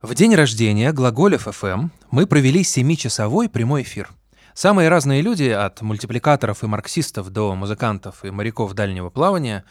В 0.00 0.14
день 0.14 0.36
рождения 0.36 0.92
Глаголев 0.92 1.48
ФМ 1.50 1.88
мы 2.12 2.28
провели 2.28 2.62
семичасовой 2.62 3.48
прямой 3.48 3.82
эфир. 3.82 4.10
Самые 4.54 4.88
разные 4.88 5.22
люди, 5.22 5.48
от 5.48 5.82
мультипликаторов 5.82 6.62
и 6.62 6.68
марксистов 6.68 7.30
до 7.30 7.56
музыкантов 7.56 8.24
и 8.24 8.30
моряков 8.30 8.74
дальнего 8.74 9.10
плавания, 9.10 9.64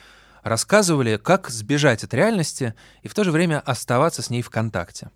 рассказывали, 0.43 1.15
как 1.15 1.47
сбежать 1.47 2.03
от 2.03 2.13
реальности 2.13 2.75
и 3.03 3.07
в 3.07 3.13
то 3.13 3.23
же 3.23 3.31
время 3.31 3.61
оставаться 3.61 4.21
с 4.21 4.29
ней 4.29 4.41
в 4.41 4.49
контакте. 4.49 5.11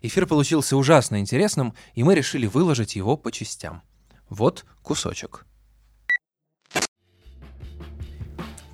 Эфир 0.00 0.26
получился 0.26 0.76
ужасно 0.76 1.18
интересным, 1.18 1.74
и 1.94 2.04
мы 2.04 2.14
решили 2.14 2.46
выложить 2.46 2.94
его 2.94 3.16
по 3.16 3.32
частям. 3.32 3.82
Вот 4.28 4.64
кусочек. 4.82 5.44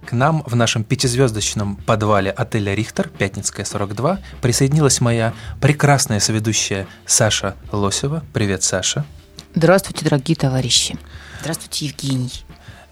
К 0.08 0.12
нам 0.12 0.42
в 0.46 0.56
нашем 0.56 0.84
пятизвездочном 0.84 1.76
подвале 1.76 2.30
отеля 2.30 2.74
«Рихтер», 2.74 3.10
Пятницкая, 3.10 3.66
42, 3.66 4.20
присоединилась 4.40 5.02
моя 5.02 5.34
прекрасная 5.60 6.18
соведущая 6.18 6.86
Саша 7.04 7.56
Лосева. 7.72 8.24
Привет, 8.32 8.62
Саша. 8.62 9.04
Здравствуйте, 9.54 10.06
дорогие 10.06 10.34
товарищи. 10.34 10.96
Здравствуйте, 11.42 11.84
Евгений. 11.84 12.32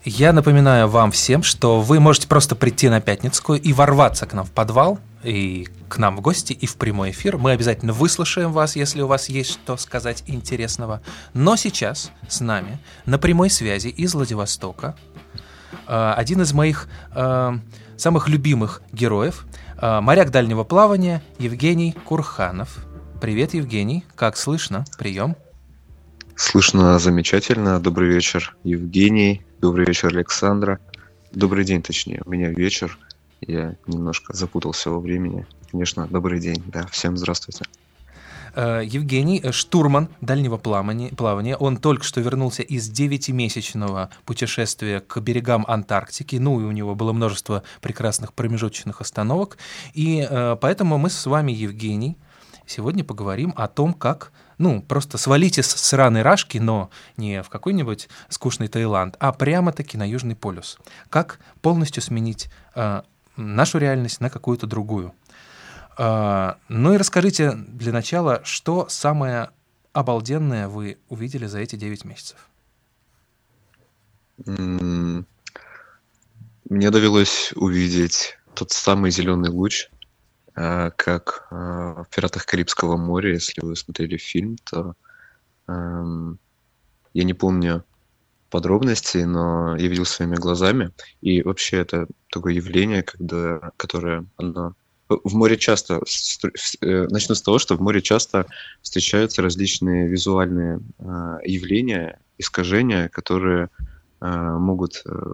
Я 0.05 0.35
напоминаю 0.35 0.89
вам 0.89 1.11
всем, 1.11 1.43
что 1.43 1.81
вы 1.81 2.01
можете 2.01 2.29
просто 2.29 2.55
прийти 2.55 2.91
на 2.91 3.01
Пятницкую 3.01 3.63
и 3.63 3.73
ворваться 3.73 4.27
к 4.27 4.35
нам 4.35 4.45
в 4.45 4.51
подвал, 4.51 4.99
и 5.25 5.69
к 5.89 5.97
нам 5.97 6.19
в 6.19 6.21
гости, 6.21 6.53
и 6.53 6.67
в 6.67 6.77
прямой 6.77 7.13
эфир. 7.13 7.39
Мы 7.39 7.53
обязательно 7.53 7.95
выслушаем 7.95 8.53
вас, 8.53 8.77
если 8.77 9.01
у 9.01 9.07
вас 9.07 9.31
есть 9.31 9.53
что 9.53 9.79
сказать 9.79 10.23
интересного. 10.27 11.01
Но 11.33 11.57
сейчас 11.57 12.11
с 12.29 12.41
нами 12.41 12.79
на 13.07 13.17
прямой 13.17 13.49
связи 13.49 13.89
из 13.89 14.13
Владивостока 14.13 14.95
один 15.87 16.43
из 16.43 16.53
моих 16.53 16.89
э, 17.15 17.53
самых 17.97 18.29
любимых 18.29 18.83
героев, 18.93 19.47
э, 19.81 20.01
моряк 20.01 20.31
дальнего 20.31 20.65
плавания 20.65 21.23
Евгений 21.39 21.95
Курханов. 22.05 22.85
Привет, 23.21 23.55
Евгений. 23.55 24.05
Как 24.15 24.37
слышно? 24.37 24.85
Прием. 24.99 25.37
Слышно 26.35 26.99
замечательно. 26.99 27.81
Добрый 27.81 28.11
вечер, 28.11 28.57
Евгений. 28.63 29.43
Добрый 29.61 29.87
вечер, 29.87 30.09
Александра. 30.09 30.79
Добрый 31.33 31.65
день, 31.65 31.83
точнее. 31.83 32.23
У 32.27 32.31
меня 32.31 32.51
вечер. 32.51 32.99
Я 33.41 33.77
немножко 33.87 34.35
запутался 34.35 34.91
во 34.91 35.01
времени. 35.01 35.47
Конечно, 35.71 36.07
добрый 36.07 36.41
день. 36.41 36.63
Да, 36.67 36.87
всем 36.87 37.17
здравствуйте. 37.17 37.65
Э, 38.57 38.83
Евгений, 38.83 39.39
э, 39.43 39.53
штурман 39.53 40.09
дальнего 40.23 40.57
плавания. 40.57 41.57
Он 41.57 41.77
только 41.77 42.05
что 42.05 42.23
вернулся 42.23 42.63
из 42.63 42.89
девятимесячного 42.89 44.09
путешествия 44.25 45.01
к 45.01 45.21
берегам 45.21 45.67
Антарктики. 45.69 46.37
Ну, 46.37 46.61
и 46.63 46.65
у 46.65 46.71
него 46.71 46.95
было 46.95 47.13
множество 47.13 47.63
прекрасных 47.83 48.33
промежуточных 48.33 49.03
остановок. 49.03 49.59
И 49.93 50.27
э, 50.29 50.57
поэтому 50.59 50.97
мы 50.97 51.11
с 51.11 51.27
вами, 51.27 51.53
Евгений, 51.53 52.17
сегодня 52.65 53.05
поговорим 53.05 53.53
о 53.57 53.69
том, 53.69 53.93
как 53.93 54.33
ну, 54.57 54.81
просто 54.81 55.19
свалите 55.19 55.63
с 55.63 55.69
сраной 55.69 56.23
рашки, 56.23 56.57
но 56.57 56.89
не 57.19 57.43
в 57.43 57.51
какой-нибудь 57.51 58.09
скучный 58.31 58.69
Таиланд, 58.69 59.17
а 59.21 59.33
прямо-таки 59.33 59.99
на 59.99 60.09
Южный 60.09 60.35
полюс. 60.35 60.79
Как 61.11 61.41
полностью 61.61 62.03
сменить 62.03 62.49
э, 62.75 63.03
нашу 63.37 63.77
реальность 63.77 64.21
на 64.21 64.31
какую-то 64.31 64.67
другую. 64.67 65.13
А, 65.97 66.59
ну 66.69 66.93
и 66.93 66.99
расскажите 66.99 67.53
для 67.53 67.93
начала, 67.93 68.43
что 68.45 68.87
самое 68.89 69.51
обалденное 69.93 70.69
вы 70.69 70.99
увидели 71.09 71.47
за 71.47 71.61
эти 71.61 71.77
9 71.77 72.05
месяцев? 72.05 72.49
Мне 74.47 75.25
довелось 76.69 77.53
увидеть 77.55 78.37
тот 78.55 78.73
самый 78.73 79.11
зеленый 79.11 79.49
луч, 79.49 79.89
а, 80.55 80.91
как 80.91 81.47
а, 81.51 82.05
в 82.05 82.09
«Пиратах 82.15 82.45
Карибского 82.45 82.99
моря», 82.99 83.33
если 83.33 83.63
вы 83.63 83.75
смотрели 83.77 84.17
фильм, 84.19 84.57
то 84.65 84.95
я 85.69 87.25
не 87.25 87.35
помню 87.35 87.85
подробностей, 88.51 89.25
но 89.25 89.75
я 89.77 89.89
видел 89.89 90.05
своими 90.05 90.37
глазами. 90.37 90.93
И 91.23 91.43
вообще 91.43 91.79
это 91.79 92.07
такое 92.31 92.53
явление, 92.53 93.03
когда, 93.03 93.73
которое 93.77 94.27
оно 94.37 94.77
в 95.09 95.35
море 95.35 95.57
часто, 95.57 96.03
э, 96.81 97.07
начну 97.09 97.35
с 97.35 97.43
того, 97.43 97.59
что 97.59 97.77
в 97.77 97.81
море 97.81 98.03
часто 98.03 98.47
встречаются 98.83 99.43
различные 99.43 100.09
визуальные 100.09 100.81
а, 100.99 101.39
явления, 101.45 102.21
искажения, 102.39 103.09
которые 103.09 103.71
а, 104.21 104.59
могут 104.59 105.03
э, 105.07 105.33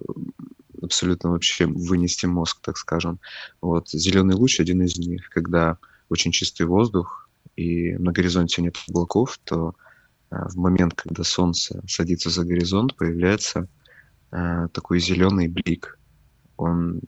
абсолютно 0.83 1.31
вообще 1.31 1.67
вынести 1.67 2.27
мозг, 2.27 2.59
так 2.61 2.77
скажем. 2.77 3.19
Вот 3.61 3.89
зеленый 3.89 4.35
луч 4.35 4.61
один 4.61 4.83
из 4.83 4.99
них, 4.99 5.31
когда 5.31 5.79
очень 6.09 6.33
чистый 6.33 6.67
воздух 6.67 7.31
и 7.57 7.93
на 7.95 8.13
горизонте 8.13 8.61
нет 8.61 8.77
облаков, 8.89 9.39
то 9.45 9.75
а, 10.31 10.49
в 10.51 10.57
момент, 10.57 10.95
когда 10.95 11.25
солнце 11.25 11.83
садится 11.89 12.29
за 12.29 12.45
горизонт, 12.45 12.97
появляется 12.97 13.69
такой 14.73 14.99
зеленый 14.99 15.47
блик. 15.47 15.99
Он 16.57 17.03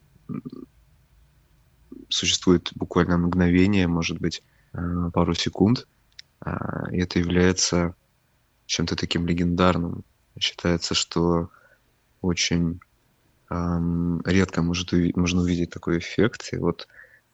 существует 2.14 2.70
буквально 2.74 3.18
мгновение, 3.18 3.86
может 3.88 4.18
быть, 4.20 4.42
э, 4.72 5.10
пару 5.12 5.34
секунд, 5.34 5.86
а, 6.40 6.90
и 6.92 6.98
это 7.00 7.18
является 7.18 7.94
чем-то 8.66 8.96
таким 8.96 9.26
легендарным. 9.26 10.04
Считается, 10.38 10.94
что 10.94 11.50
очень 12.20 12.80
эм, 13.50 14.20
редко 14.24 14.62
может 14.62 14.92
уви- 14.92 15.12
можно 15.14 15.42
увидеть 15.42 15.70
такой 15.70 15.98
эффект. 15.98 16.48
И 16.52 16.56
вот 16.56 16.88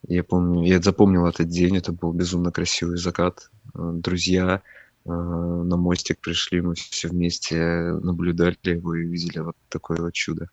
я 0.09 0.25
помню, 0.25 0.65
я 0.65 0.81
запомнил 0.81 1.27
этот 1.27 1.49
день, 1.49 1.77
это 1.77 1.93
был 1.93 2.13
безумно 2.13 2.51
красивый 2.51 2.99
закат. 2.99 3.51
Э, 3.75 3.93
друзья 3.95 4.63
э, 5.05 5.11
на 5.11 5.77
мостик 5.77 6.21
пришли, 6.21 6.61
мы 6.61 6.75
все 6.75 7.09
вместе 7.09 7.57
наблюдали 8.03 8.57
его 8.65 8.95
и 8.95 9.07
видели 9.07 9.39
вот 9.41 9.57
такое 9.69 9.99
вот 10.01 10.13
чудо. 10.15 10.49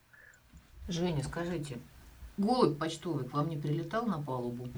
Женя, 0.87 1.23
скажите, 1.23 1.77
Голубь 2.37 2.77
почтовый 2.77 3.25
к 3.25 3.33
вам 3.33 3.49
не 3.49 3.57
прилетал 3.57 4.05
на 4.05 4.21
палубу? 4.21 4.69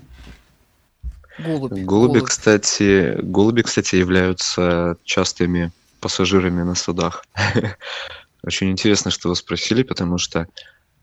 Голубь. 1.39 1.71
Голуби, 1.71 1.83
голубь. 1.83 2.23
кстати, 2.23 3.19
голуби, 3.21 3.61
кстати, 3.61 3.95
являются 3.95 4.97
частыми 5.03 5.71
пассажирами 5.99 6.63
на 6.63 6.75
судах. 6.75 7.23
Очень 8.43 8.71
интересно, 8.71 9.11
что 9.11 9.29
вы 9.29 9.35
спросили, 9.35 9.83
потому 9.83 10.17
что 10.17 10.47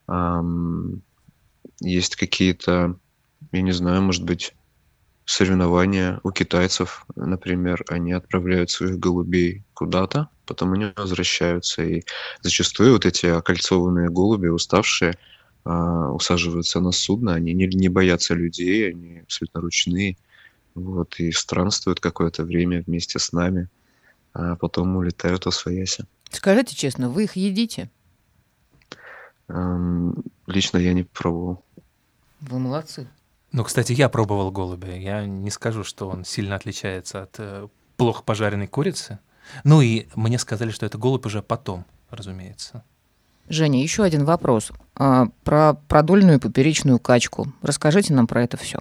эм, 0.09 1.03
есть 1.81 2.17
какие-то, 2.17 2.99
я 3.53 3.63
не 3.63 3.73
знаю, 3.73 4.03
может 4.03 4.25
быть, 4.25 4.55
соревнования 5.27 6.21
у 6.23 6.31
китайцев, 6.31 7.05
например, 7.17 7.85
они 7.89 8.13
отправляют 8.13 8.71
своих 8.71 8.99
голубей 8.99 9.65
куда-то, 9.75 10.29
потом 10.47 10.73
они 10.73 10.93
возвращаются, 10.97 11.83
и 11.83 12.03
зачастую 12.41 12.93
вот 12.93 13.05
эти 13.05 13.27
окольцованные 13.27 14.09
голуби, 14.09 14.47
уставшие, 14.47 15.15
усаживаются 15.67 16.81
на 16.81 16.93
судно, 16.93 17.35
они 17.35 17.53
не, 17.53 17.67
не 17.67 17.89
боятся 17.89 18.35
людей, 18.35 18.91
они 18.91 19.21
абсолютно 19.21 19.61
ручные, 19.61 20.17
вот, 20.75 21.19
и 21.19 21.33
странствуют 21.33 22.01
какое-то 22.01 22.45
время 22.45 22.85
вместе 22.87 23.19
с 23.19 23.33
нами, 23.33 23.69
а 24.33 24.57
потом 24.57 24.97
улетают 24.97 25.45
в 25.45 25.49
Освояси. 25.49 26.05
Скажите 26.31 26.77
честно, 26.77 27.09
вы 27.09 27.25
их 27.25 27.37
едите? 27.37 27.91
Эм, 29.49 30.23
лично 30.47 30.79
я 30.79 30.93
не 30.93 31.05
пробовал. 31.05 31.65
Вы 32.41 32.59
молодцы. 32.59 33.09
Ну, 33.53 33.65
кстати, 33.65 33.93
я 33.93 34.09
пробовал 34.09 34.51
голубя. 34.51 34.95
Я 34.95 35.25
не 35.25 35.51
скажу, 35.51 35.85
что 35.85 36.09
он 36.09 36.25
сильно 36.25 36.57
отличается 36.57 37.23
от 37.23 37.37
э, 37.39 37.69
плохо 37.97 38.23
пожаренной 38.23 38.67
курицы. 38.67 39.19
Ну 39.65 39.81
и 39.81 40.09
мне 40.15 40.39
сказали, 40.39 40.71
что 40.71 40.85
это 40.85 40.99
голубь 40.99 41.25
уже 41.27 41.43
потом, 41.43 41.87
разумеется. 42.11 42.85
Женя, 43.49 43.83
еще 43.83 44.03
один 44.03 44.25
вопрос. 44.25 44.73
А, 44.95 45.27
про 45.45 45.75
продольную 45.75 46.41
поперечную 46.41 46.99
качку. 46.99 47.53
Расскажите 47.63 48.13
нам 48.13 48.27
про 48.27 48.43
это 48.43 48.57
все. 48.57 48.81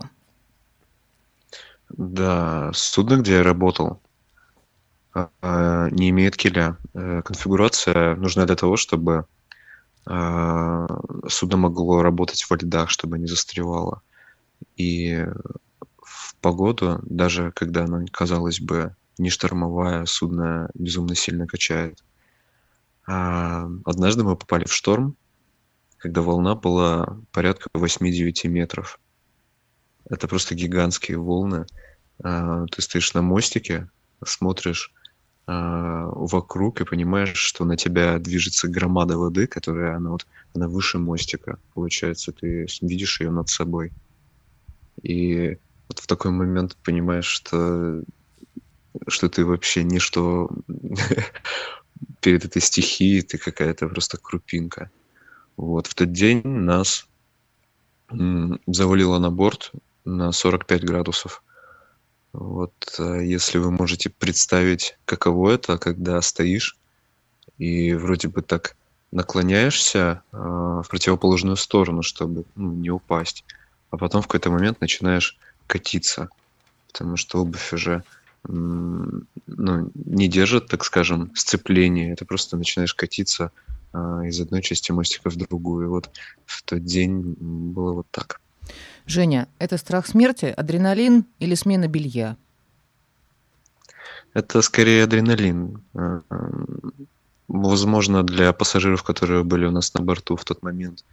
Да, 1.89 2.71
судно, 2.73 3.17
где 3.17 3.33
я 3.33 3.43
работал, 3.43 4.01
а, 5.13 5.29
а, 5.41 5.89
не 5.91 6.09
имеет 6.09 6.35
киля. 6.35 6.77
Э, 6.93 7.21
конфигурация 7.23 8.15
нужна 8.15 8.45
для 8.45 8.55
того, 8.55 8.75
чтобы 8.77 9.25
судно 10.07 11.57
могло 11.57 12.03
работать 12.03 12.45
во 12.47 12.57
льдах, 12.57 12.91
чтобы 12.91 13.17
не 13.17 13.25
застревало. 13.25 14.03
И 14.77 15.25
в 15.99 16.35
погоду, 16.41 16.99
даже 17.01 17.51
когда 17.53 17.85
она, 17.85 18.05
казалось 18.11 18.59
бы, 18.59 18.95
не 19.17 19.31
штормовая, 19.31 20.05
судно 20.05 20.69
безумно 20.75 21.15
сильно 21.15 21.47
качает. 21.47 22.03
А, 23.07 23.67
однажды 23.85 24.23
мы 24.23 24.35
попали 24.35 24.65
в 24.65 24.73
шторм, 24.73 25.15
когда 25.97 26.21
волна 26.21 26.55
была 26.55 27.19
порядка 27.31 27.69
8-9 27.73 28.47
метров. 28.47 28.99
Это 30.09 30.27
просто 30.27 30.55
гигантские 30.55 31.17
волны. 31.17 31.65
А, 32.23 32.65
ты 32.67 32.81
стоишь 32.81 33.13
на 33.13 33.21
мостике, 33.21 33.89
смотришь 34.23 34.93
а, 35.47 36.05
вокруг 36.07 36.81
и 36.81 36.85
понимаешь, 36.85 37.35
что 37.35 37.65
на 37.65 37.77
тебя 37.77 38.17
движется 38.17 38.67
громада 38.67 39.17
воды, 39.17 39.47
которая 39.47 39.97
она 39.97 40.11
вот 40.11 40.25
она 40.53 40.67
выше 40.67 40.97
мостика. 40.97 41.59
Получается, 41.73 42.31
ты 42.31 42.65
видишь 42.81 43.19
ее 43.19 43.31
над 43.31 43.49
собой. 43.49 43.91
И 45.03 45.57
вот 45.87 45.99
в 45.99 46.07
такой 46.07 46.31
момент 46.31 46.77
понимаешь, 46.83 47.25
что, 47.25 48.01
что 49.07 49.29
ты 49.29 49.45
вообще 49.45 49.83
ничто 49.83 50.49
перед 52.21 52.45
этой 52.45 52.61
стихией, 52.61 53.21
ты 53.21 53.37
какая-то 53.37 53.87
просто 53.87 54.17
крупинка. 54.17 54.89
Вот, 55.57 55.87
в 55.87 55.95
тот 55.95 56.11
день 56.11 56.41
нас 56.45 57.07
завалило 58.09 59.19
на 59.19 59.31
борт 59.31 59.71
на 60.03 60.31
45 60.31 60.85
градусов. 60.85 61.43
Вот, 62.33 62.73
а 62.99 63.17
если 63.17 63.57
вы 63.57 63.71
можете 63.71 64.09
представить, 64.09 64.97
каково 65.05 65.51
это, 65.51 65.77
когда 65.77 66.21
стоишь 66.21 66.77
и 67.57 67.93
вроде 67.93 68.27
бы 68.27 68.41
так 68.41 68.75
наклоняешься 69.11 70.23
э, 70.31 70.37
в 70.37 70.85
противоположную 70.89 71.55
сторону, 71.55 72.03
чтобы 72.03 72.43
ну, 72.55 72.73
не 72.73 72.89
упасть, 72.89 73.45
а 73.89 73.97
потом 73.97 74.21
в 74.21 74.27
какой-то 74.27 74.49
момент 74.49 74.81
начинаешь 74.81 75.37
катиться, 75.67 76.29
потому 76.87 77.15
что 77.15 77.41
обувь 77.41 77.71
уже 77.71 78.03
не 80.15 80.27
держит, 80.27 80.67
так 80.67 80.83
скажем, 80.85 81.31
сцепление, 81.35 82.15
ты 82.15 82.25
просто 82.25 82.57
начинаешь 82.57 82.95
катиться 82.95 83.51
э, 83.93 83.97
из 84.27 84.39
одной 84.39 84.61
части 84.61 84.91
мостика 84.91 85.29
в 85.29 85.35
другую. 85.35 85.85
И 85.85 85.89
вот 85.89 86.09
в 86.45 86.63
тот 86.63 86.83
день 86.83 87.35
было 87.39 87.93
вот 87.93 88.07
так. 88.11 88.39
Женя, 89.05 89.47
это 89.59 89.77
страх 89.77 90.07
смерти, 90.07 90.45
адреналин 90.45 91.25
или 91.39 91.55
смена 91.55 91.87
белья? 91.87 92.37
Это 94.33 94.61
скорее 94.61 95.03
адреналин. 95.03 95.83
Э, 95.93 96.21
возможно, 97.47 98.23
для 98.23 98.53
пассажиров, 98.53 99.03
которые 99.03 99.43
были 99.43 99.65
у 99.65 99.71
нас 99.71 99.93
на 99.93 100.01
борту 100.01 100.37
в 100.37 100.45
тот 100.45 100.63
момент, 100.63 101.03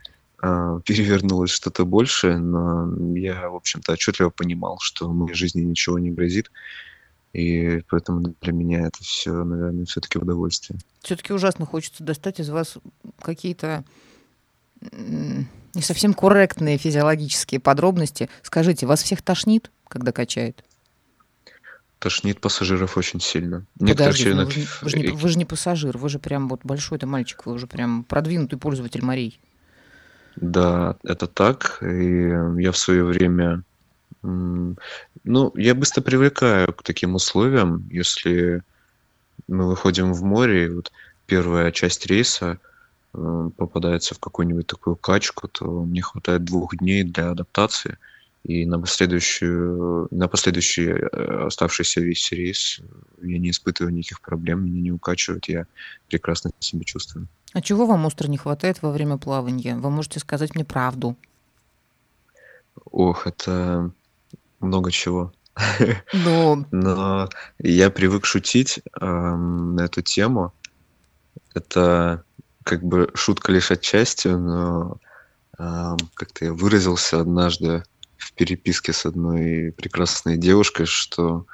э, 0.42 0.80
перевернулось 0.84 1.50
что-то 1.50 1.84
большее, 1.84 2.38
но 2.38 2.88
я, 3.16 3.48
в 3.50 3.56
общем-то, 3.56 3.92
отчетливо 3.92 4.30
понимал, 4.30 4.78
что 4.80 5.08
в 5.08 5.14
моей 5.14 5.34
жизни 5.34 5.62
ничего 5.62 5.98
не 5.98 6.10
грозит. 6.10 6.50
И 7.32 7.82
поэтому 7.88 8.34
для 8.40 8.52
меня 8.52 8.86
это 8.86 9.02
все, 9.02 9.32
наверное, 9.32 9.86
все-таки 9.86 10.18
удовольствие. 10.18 10.78
Все-таки 11.00 11.32
ужасно 11.32 11.64
хочется 11.64 12.04
достать 12.04 12.40
из 12.40 12.50
вас 12.50 12.76
какие-то 13.20 13.84
не 14.90 15.80
совсем 15.80 16.12
корректные 16.12 16.76
физиологические 16.76 17.60
подробности. 17.60 18.28
Скажите, 18.42 18.86
вас 18.86 19.02
всех 19.02 19.22
тошнит, 19.22 19.70
когда 19.88 20.12
качает? 20.12 20.64
Тошнит 21.98 22.40
пассажиров 22.40 22.96
очень 22.96 23.20
сильно. 23.20 23.64
Подождите, 23.78 24.30
членов... 24.30 24.48
вы, 24.48 24.60
же, 24.60 24.68
вы, 24.82 24.90
же 24.90 24.98
не, 24.98 25.08
вы 25.08 25.28
же 25.28 25.38
не 25.38 25.44
пассажир, 25.44 25.96
вы 25.96 26.08
же 26.08 26.18
прям 26.18 26.48
вот 26.48 26.60
большой-то 26.64 27.06
мальчик, 27.06 27.46
вы 27.46 27.52
уже 27.52 27.66
прям 27.66 28.04
продвинутый 28.04 28.58
пользователь 28.58 29.04
морей. 29.04 29.40
Да, 30.36 30.96
это 31.04 31.26
так. 31.28 31.78
И 31.82 32.28
я 32.58 32.72
в 32.72 32.76
свое 32.76 33.04
время... 33.04 33.62
Ну, 34.22 35.52
я 35.56 35.74
быстро 35.74 36.00
привыкаю 36.00 36.72
к 36.72 36.82
таким 36.82 37.14
условиям, 37.14 37.88
если 37.90 38.62
мы 39.48 39.68
выходим 39.68 40.12
в 40.12 40.22
море, 40.22 40.66
и 40.66 40.68
вот 40.68 40.92
первая 41.26 41.72
часть 41.72 42.06
рейса– 42.06 42.58
Э, 43.14 43.50
попадается 43.56 44.14
в 44.14 44.18
какую-нибудь 44.18 44.66
такую 44.66 44.96
качку, 44.96 45.48
то 45.48 45.66
мне 45.84 46.00
хватает 46.00 46.44
двух 46.44 46.76
дней 46.76 47.04
для 47.04 47.30
адаптации. 47.30 47.98
И 48.44 48.66
на 48.66 48.80
последующую, 48.80 50.08
на 50.10 50.28
последующий 50.28 50.88
э, 50.88 51.46
оставшийся 51.46 52.00
весь 52.00 52.32
рейс 52.32 52.80
я 53.20 53.38
не 53.38 53.50
испытываю 53.50 53.92
никаких 53.92 54.20
проблем, 54.20 54.64
меня 54.64 54.80
не 54.80 54.92
укачивают, 54.92 55.48
я 55.48 55.66
прекрасно 56.08 56.50
себя 56.58 56.84
чувствую. 56.84 57.28
А 57.52 57.60
чего 57.60 57.86
вам 57.86 58.06
остро 58.06 58.28
не 58.28 58.38
хватает 58.38 58.80
во 58.82 58.90
время 58.90 59.18
плавания? 59.18 59.76
Вы 59.76 59.90
можете 59.90 60.18
сказать 60.18 60.54
мне 60.54 60.64
правду. 60.64 61.14
Ох, 62.90 63.26
это 63.26 63.90
много 64.62 64.90
чего. 64.90 65.32
Но, 66.12 66.64
Но 66.70 67.28
я 67.58 67.90
привык 67.90 68.24
шутить 68.24 68.80
э, 69.00 69.04
на 69.04 69.82
эту 69.82 70.02
тему. 70.02 70.52
Это 71.54 72.24
как 72.64 72.82
бы 72.82 73.10
шутка 73.14 73.52
лишь 73.52 73.70
отчасти, 73.70 74.28
но 74.28 74.98
э, 75.58 75.96
как-то 76.14 76.44
я 76.46 76.52
выразился 76.52 77.20
однажды 77.20 77.82
в 78.16 78.32
переписке 78.34 78.92
с 78.92 79.04
одной 79.04 79.72
прекрасной 79.76 80.36
девушкой, 80.36 80.86
что 80.86 81.46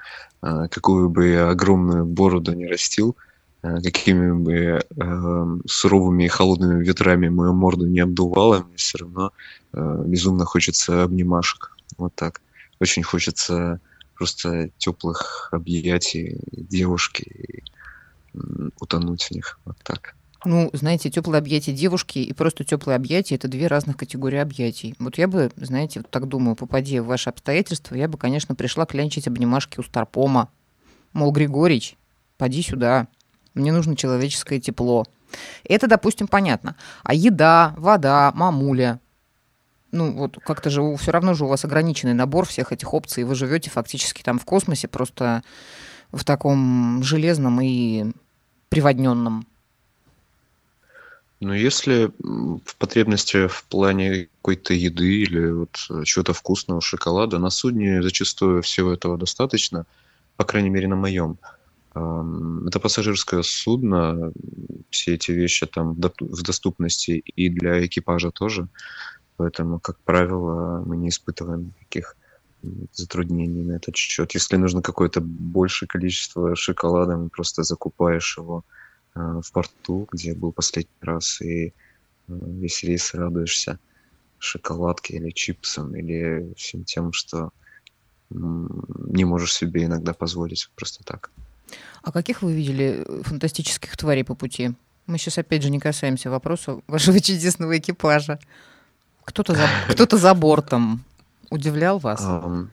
э, 0.43 0.69
какую 0.71 1.09
бы 1.09 1.29
я 1.29 1.51
огромную 1.51 2.05
бороду 2.05 2.53
не 2.53 2.67
растил, 2.67 3.17
э, 3.63 3.81
какими 3.83 4.33
бы 4.33 4.55
э, 4.55 5.59
суровыми 5.67 6.25
и 6.25 6.29
холодными 6.29 6.85
ветрами 6.85 7.29
мою 7.29 7.55
морду 7.55 7.87
не 7.87 8.01
обдувало, 8.01 8.65
мне 8.65 8.77
все 8.77 8.99
равно 8.99 9.33
э, 9.73 10.03
безумно 10.07 10.45
хочется 10.45 11.03
обнимашек. 11.03 11.77
Вот 11.97 12.15
так. 12.15 12.41
Очень 12.81 13.03
хочется 13.03 13.81
просто 14.15 14.71
теплых 14.79 15.49
объятий 15.53 16.41
девушки 16.53 17.23
и 17.23 17.65
утонуть 18.81 19.25
в 19.25 19.31
них. 19.31 19.59
Вот 19.65 19.77
так. 19.83 20.15
Ну, 20.45 20.71
знаете, 20.73 21.11
теплые 21.11 21.39
объятия 21.39 21.73
девушки 21.73 22.21
и 22.21 22.33
просто 22.33 22.63
теплые 22.63 22.95
объятия 22.95 23.35
это 23.35 23.49
две 23.49 23.67
разных 23.67 23.97
категории 23.97 24.39
объятий. 24.39 24.95
Вот 25.01 25.19
я 25.19 25.27
бы, 25.27 25.51
знаете, 25.57 26.01
вот 26.01 26.11
так 26.11 26.29
думаю, 26.29 26.55
попадя 26.55 27.03
в 27.03 27.07
ваши 27.07 27.29
обстоятельства, 27.29 27.97
я 27.97 28.07
бы, 28.07 28.19
конечно, 28.19 28.55
пришла 28.55 28.87
клянчить 28.87 29.27
обнимашки 29.27 29.81
у 29.81 29.83
Старпома. 29.83 30.49
Мол, 31.13 31.33
Григорич, 31.33 31.97
поди 32.37 32.63
сюда, 32.63 33.09
мне 33.55 33.73
нужно 33.73 33.97
человеческое 33.97 34.61
тепло. 34.61 35.05
Это, 35.65 35.89
допустим, 35.89 36.29
понятно. 36.29 36.77
А 37.03 37.15
еда, 37.15 37.75
вода, 37.77 38.31
мамуля, 38.35 39.01
ну 39.93 40.13
вот 40.13 40.39
как-то 40.45 40.71
же 40.71 40.97
все 40.97 41.11
равно 41.11 41.35
же 41.35 41.45
у 41.45 41.49
вас 41.49 41.65
ограниченный 41.65 42.15
набор 42.15 42.47
всех 42.47 42.73
этих 42.73 42.93
опций, 42.95 43.25
вы 43.25 43.35
живете 43.35 43.71
фактически 43.71 44.23
там 44.23 44.39
в 44.39 44.45
космосе, 44.45 44.89
просто 44.89 45.43
в 46.13 46.25
таком 46.25 47.03
железном 47.03 47.61
и 47.61 48.13
приводненном 48.69 49.47
ну, 51.41 51.53
если 51.53 52.11
в 52.21 52.77
потребности 52.79 53.47
в 53.47 53.65
плане 53.69 54.29
какой-то 54.39 54.75
еды 54.75 55.23
или 55.23 55.51
вот 55.51 55.77
чего-то 56.05 56.33
вкусного, 56.33 56.81
шоколада, 56.81 57.39
на 57.39 57.51
судне 57.51 58.03
зачастую 58.03 58.63
всего 58.63 58.93
этого 58.93 59.17
достаточно, 59.17 59.87
по 60.37 60.45
крайней 60.45 60.71
мере, 60.71 60.89
на 60.89 60.97
моем. 60.97 61.39
Это 61.93 62.81
пассажирское 62.81 63.43
судно, 63.43 64.33
все 64.91 65.15
эти 65.15 65.31
вещи 65.31 65.67
там 65.67 65.95
в 65.95 66.43
доступности 66.43 67.23
и 67.37 67.49
для 67.49 67.87
экипажа 67.87 68.31
тоже. 68.31 68.67
Поэтому, 69.39 69.81
как 69.81 69.99
правило, 70.01 70.83
мы 70.85 70.97
не 70.97 71.09
испытываем 71.09 71.73
никаких 71.81 72.17
затруднений 72.93 73.65
на 73.65 73.77
этот 73.77 73.97
счет. 73.97 74.35
Если 74.35 74.57
нужно 74.57 74.83
какое-то 74.83 75.21
большее 75.21 75.89
количество 75.89 76.55
шоколада, 76.55 77.17
мы 77.17 77.29
просто 77.31 77.63
закупаешь 77.63 78.37
его 78.37 78.65
Э, 79.19 79.41
в 79.43 79.53
порту, 79.53 80.09
где 80.13 80.35
был 80.35 80.53
последний 80.53 81.01
раз, 81.01 81.41
и 81.41 81.67
э, 81.67 81.73
весь 82.29 82.83
рейс 82.85 83.15
радуешься 83.15 83.79
шоколадке 84.39 85.17
или 85.17 85.31
чипсам, 85.31 85.97
или 85.97 86.53
всем 86.57 86.85
тем, 86.85 87.13
что 87.13 87.51
не 88.31 89.25
можешь 89.25 89.55
себе 89.55 89.85
иногда 89.85 90.13
позволить 90.13 90.71
просто 90.77 91.03
так. 91.03 91.31
А 92.03 92.13
каких 92.13 92.43
вы 92.43 92.53
видели 92.53 93.05
э, 93.05 93.23
фантастических 93.25 93.97
тварей 93.97 94.25
по 94.25 94.35
пути? 94.35 94.73
Мы 95.07 95.19
сейчас 95.19 95.39
опять 95.39 95.63
же 95.63 95.71
не 95.71 95.81
касаемся 95.81 96.31
вопроса 96.31 96.81
вашего 96.87 97.21
чудесного 97.21 97.79
экипажа. 97.79 98.39
Кто-то 99.29 99.55
за, 99.55 99.69
кто 99.93 100.17
за 100.17 100.33
бортом 100.33 101.05
удивлял 101.51 101.99
вас? 101.99 102.23
Um, 102.23 102.69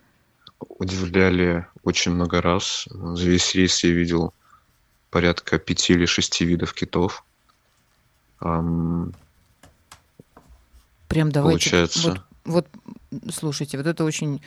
удивляли 0.70 1.68
очень 1.84 2.14
много 2.14 2.42
раз. 2.42 2.88
За 2.90 3.26
весь 3.26 3.54
рейс 3.56 3.84
я 3.84 3.92
видел 3.92 4.34
порядка 5.10 5.60
пяти 5.60 5.94
или 5.94 6.06
шести 6.06 6.46
видов 6.46 6.74
китов. 6.74 7.26
Прям 8.40 9.12
давайте. 11.10 11.70
Получается. 11.70 12.24
Вот, 12.46 12.68
вот, 13.12 13.34
слушайте, 13.34 13.78
вот 13.78 13.86
это 13.86 14.06
очень 14.06 14.42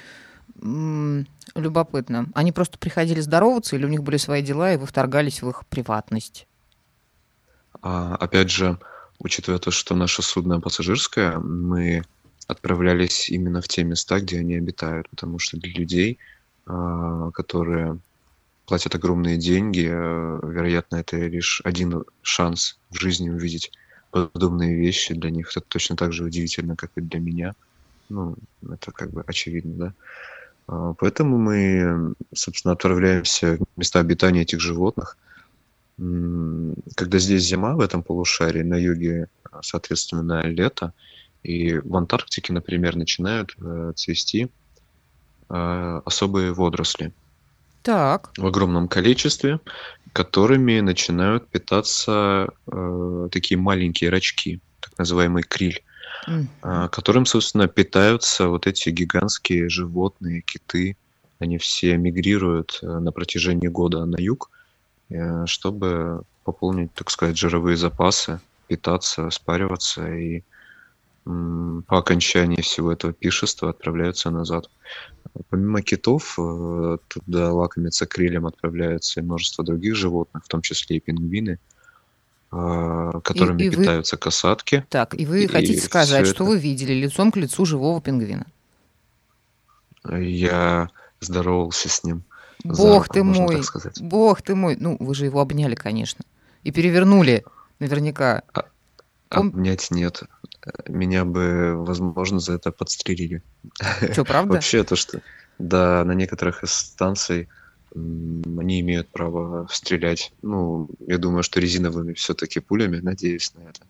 любопытно. 1.54 2.26
Они 2.34 2.52
просто 2.52 2.78
приходили 2.78 3.20
здороваться, 3.20 3.76
или 3.76 3.84
у 3.84 3.88
них 3.88 4.02
были 4.02 4.16
свои 4.16 4.42
дела, 4.42 4.72
и 4.72 4.78
вы 4.78 4.86
вторгались 4.86 5.42
в 5.42 5.50
их 5.50 5.66
приватность? 5.66 6.46
А, 7.82 8.16
опять 8.16 8.50
же, 8.50 8.78
учитывая 9.18 9.58
то, 9.58 9.70
что 9.70 9.94
наше 9.94 10.22
судно 10.22 10.60
пассажирское, 10.60 11.38
мы 11.38 12.02
отправлялись 12.46 13.28
именно 13.28 13.60
в 13.60 13.68
те 13.68 13.84
места, 13.84 14.20
где 14.20 14.38
они 14.38 14.56
обитают, 14.56 15.08
потому 15.10 15.38
что 15.38 15.58
для 15.58 15.70
людей, 15.70 16.18
а, 16.66 17.30
которые 17.32 17.98
платят 18.68 18.94
огромные 18.94 19.38
деньги. 19.38 19.88
Э, 19.90 20.40
вероятно, 20.42 20.96
это 20.96 21.16
лишь 21.16 21.62
один 21.64 22.04
шанс 22.22 22.78
в 22.90 23.00
жизни 23.00 23.30
увидеть 23.30 23.72
подобные 24.10 24.76
вещи. 24.76 25.14
Для 25.14 25.30
них 25.30 25.50
это 25.50 25.62
точно 25.66 25.96
так 25.96 26.12
же 26.12 26.24
удивительно, 26.24 26.76
как 26.76 26.90
и 26.96 27.00
для 27.00 27.18
меня. 27.18 27.54
Ну, 28.10 28.36
это 28.62 28.92
как 28.92 29.10
бы 29.10 29.24
очевидно, 29.26 29.74
да. 29.74 29.94
А, 30.66 30.94
поэтому 30.94 31.38
мы, 31.38 32.14
собственно, 32.34 32.72
отправляемся 32.72 33.56
в 33.56 33.78
места 33.78 34.00
обитания 34.00 34.42
этих 34.42 34.60
животных. 34.60 35.16
Когда 35.98 37.18
здесь 37.18 37.42
зима 37.42 37.74
в 37.74 37.80
этом 37.80 38.02
полушарии, 38.02 38.62
на 38.62 38.76
юге, 38.76 39.28
соответственно, 39.62 40.42
лето, 40.46 40.92
и 41.42 41.78
в 41.78 41.96
Антарктике, 41.96 42.52
например, 42.52 42.96
начинают 42.96 43.54
э, 43.60 43.92
цвести 43.96 44.48
э, 45.48 46.00
особые 46.04 46.52
водоросли. 46.52 47.12
Так. 47.82 48.30
В 48.36 48.46
огромном 48.46 48.88
количестве, 48.88 49.60
которыми 50.12 50.80
начинают 50.80 51.48
питаться 51.48 52.48
э, 52.66 53.28
такие 53.32 53.58
маленькие 53.58 54.10
рачки, 54.10 54.60
так 54.80 54.98
называемый 54.98 55.42
криль, 55.42 55.82
mm. 56.28 56.88
которым, 56.90 57.24
собственно, 57.24 57.68
питаются 57.68 58.48
вот 58.48 58.66
эти 58.66 58.90
гигантские 58.90 59.68
животные, 59.68 60.42
киты. 60.42 60.96
Они 61.38 61.58
все 61.58 61.96
мигрируют 61.96 62.80
э, 62.82 62.86
на 62.86 63.12
протяжении 63.12 63.68
года 63.68 64.04
на 64.04 64.16
юг, 64.18 64.50
э, 64.52 64.57
чтобы 65.46 66.22
пополнить, 66.44 66.92
так 66.94 67.10
сказать, 67.10 67.36
жировые 67.36 67.76
запасы, 67.76 68.40
питаться, 68.66 69.30
спариваться 69.30 70.12
и 70.14 70.42
по 71.24 71.98
окончании 71.98 72.62
всего 72.62 72.90
этого 72.90 73.12
пишества 73.12 73.70
отправляются 73.70 74.30
назад. 74.30 74.70
Помимо 75.50 75.82
китов, 75.82 76.38
э, 76.38 76.98
туда 77.08 77.52
лакомиться 77.52 78.06
крыльям 78.06 78.46
отправляются 78.46 79.20
и 79.20 79.22
множество 79.22 79.62
других 79.62 79.94
животных, 79.94 80.44
в 80.44 80.48
том 80.48 80.62
числе 80.62 80.96
и 80.96 81.00
пингвины, 81.00 81.58
а, 82.50 83.20
которыми 83.20 83.62
и, 83.62 83.66
и 83.66 83.70
питаются 83.70 84.16
вы... 84.16 84.20
касатки. 84.20 84.86
Так, 84.88 85.14
и 85.14 85.26
вы 85.26 85.44
и 85.44 85.46
хотите 85.46 85.82
сказать, 85.82 86.26
что 86.26 86.44
это... 86.44 86.44
вы 86.44 86.58
видели 86.58 86.94
лицом 86.94 87.30
к 87.30 87.36
лицу 87.36 87.66
живого 87.66 88.00
пингвина? 88.00 88.46
Я 90.10 90.88
здоровался 91.20 91.90
с 91.90 92.04
ним. 92.04 92.22
Бог 92.64 93.04
руку, 93.04 93.14
ты 93.14 93.24
мой, 93.24 93.62
бог 94.00 94.42
ты 94.42 94.54
мой. 94.54 94.76
Ну, 94.78 94.96
вы 94.98 95.14
же 95.14 95.26
его 95.26 95.40
обняли, 95.40 95.74
конечно. 95.74 96.24
И 96.64 96.72
перевернули, 96.72 97.44
наверняка. 97.78 98.42
А, 98.52 98.64
обнять 99.30 99.90
нет 99.90 100.24
меня 100.88 101.24
бы, 101.24 101.84
возможно, 101.84 102.40
за 102.40 102.54
это 102.54 102.72
подстрелили. 102.72 103.42
Что, 104.12 104.24
правда? 104.24 104.54
Вообще 104.54 104.84
то, 104.84 104.96
что 104.96 105.20
да, 105.58 106.04
на 106.04 106.12
некоторых 106.12 106.62
из 106.62 106.72
станций 106.72 107.48
они 107.94 108.80
имеют 108.80 109.08
право 109.08 109.66
стрелять. 109.70 110.32
Ну, 110.42 110.88
я 111.06 111.18
думаю, 111.18 111.42
что 111.42 111.60
резиновыми 111.60 112.12
все-таки 112.12 112.60
пулями, 112.60 112.98
надеюсь 113.00 113.52
на 113.54 113.62
это. 113.62 113.80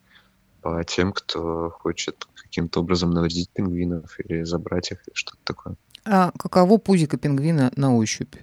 По 0.61 0.85
тем, 0.85 1.13
кто 1.13 1.71
хочет 1.71 2.27
каким-то 2.35 2.81
образом 2.81 3.11
навредить 3.11 3.51
пингвинов 3.51 4.19
или 4.21 4.45
забрать 4.45 4.93
их, 4.93 4.99
или 5.07 5.15
что-то 5.15 5.39
такое. 5.45 5.75
А 6.05 6.33
каково 6.39 6.79
пузико 6.79 7.17
пингвина 7.17 7.73
на 7.77 7.95
ощупь? 7.95 8.35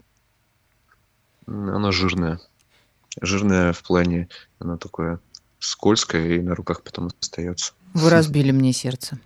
Оно 1.48 1.92
жирное. 1.92 2.40
Жирное 3.22 3.74
в 3.74 3.82
плане, 3.84 4.30
оно 4.60 4.78
такое 4.78 5.20
скользкое 5.60 6.38
и 6.38 6.42
на 6.42 6.56
руках 6.56 6.84
потом 6.84 7.10
остается. 7.20 7.74
Вы 7.94 8.10
разбили 8.10 8.52
мне 8.52 8.74
сердце. 8.74 9.20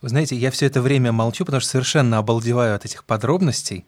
Вы 0.00 0.08
знаете, 0.08 0.36
я 0.36 0.50
все 0.50 0.66
это 0.66 0.82
время 0.82 1.12
молчу, 1.12 1.44
потому 1.44 1.60
что 1.60 1.70
совершенно 1.70 2.18
обалдеваю 2.18 2.74
от 2.74 2.84
этих 2.84 3.04
подробностей. 3.04 3.86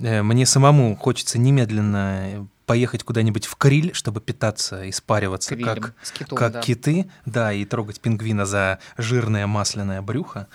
Э, 0.00 0.22
мне 0.22 0.46
самому 0.46 0.96
хочется 0.96 1.38
немедленно 1.38 2.46
поехать 2.66 3.02
куда-нибудь 3.02 3.46
в 3.46 3.56
Криль, 3.56 3.94
чтобы 3.94 4.20
питаться 4.20 4.84
и 4.84 4.92
спариваться, 4.92 5.56
Крилем, 5.56 5.66
как, 5.66 5.94
китом, 6.12 6.38
как 6.38 6.52
да. 6.52 6.60
киты, 6.60 7.10
да, 7.24 7.52
и 7.52 7.64
трогать 7.64 7.98
пингвина 7.98 8.44
за 8.44 8.78
жирное 8.98 9.46
масляное 9.46 10.02
брюхо. 10.02 10.48